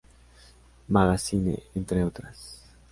Magazine", 0.87 1.61
entre 1.75 2.01
otras. 2.03 2.59